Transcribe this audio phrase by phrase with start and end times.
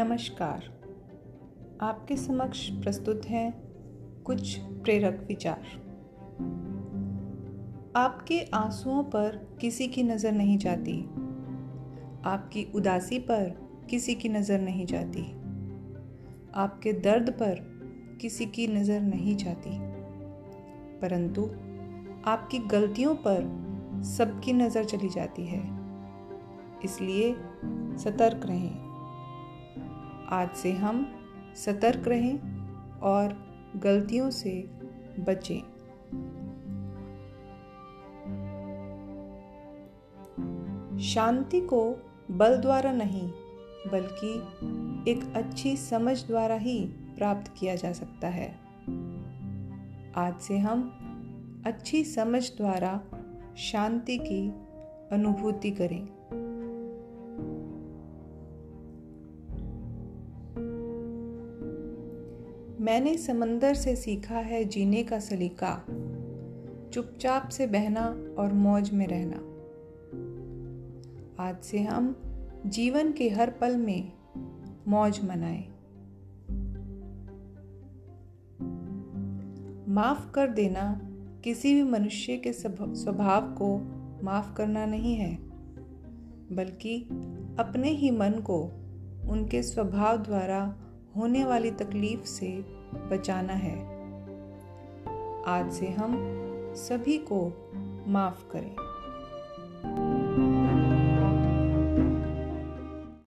[0.00, 0.64] नमस्कार।
[1.80, 3.54] आपके समक्ष प्रस्तुत हैं
[4.24, 5.62] कुछ प्रेरक विचार।
[7.96, 11.02] आपके आंसुओं पर किसी की नज़र नहीं जाती।
[12.24, 15.22] आपकी उदासी पर किसी की नज़र नहीं जाती।
[16.54, 17.54] आपके दर्द पर
[18.20, 19.70] किसी की नज़र नहीं जाती।
[20.98, 21.42] परंतु
[22.30, 23.40] आपकी गलतियों पर
[24.02, 25.62] सबकी नज़र चली जाती है।
[26.84, 27.36] इसलिए
[27.98, 28.87] सतर्क रहें।
[30.30, 31.14] आज से हम
[31.56, 32.38] सतर्क रहें
[32.98, 33.46] और
[33.76, 34.70] गलतियों से
[35.20, 35.60] बचें।
[40.98, 41.94] शांति को
[42.30, 43.30] बल द्वारा नहीं,
[43.92, 44.34] बल्कि
[45.10, 48.58] एक अच्छी समझ द्वारा ही प्राप्त किया जा सकता है।
[50.16, 50.82] आज से हम
[51.66, 53.00] अच्छी समझ द्वारा
[53.56, 54.48] शांति की
[55.12, 56.17] अनुभूति करें।
[62.80, 65.86] मैंने समंदर से सीखा है जीने का सलीका।
[66.92, 68.04] चुपचाप से बहना
[68.38, 69.36] और मौज में रहना।
[71.44, 72.16] आज से हम
[72.66, 74.12] जीवन के हर पल में
[74.88, 75.64] मौज मनाएँ।
[79.88, 81.00] माफ़ कर देना
[81.44, 83.78] किसी भी मनुष्य के स्वभाव को
[84.22, 85.34] माफ़ करना नहीं है,
[86.52, 87.02] बल्कि
[87.58, 88.64] अपने ही मन को
[89.28, 90.76] उनके स्वभाव द्वारा
[91.16, 92.64] होने वाली तकलीफ़ से
[92.94, 93.78] बचाना है।
[95.46, 96.16] आज से हम
[96.76, 97.52] सभी को
[98.06, 98.87] माफ़ करें।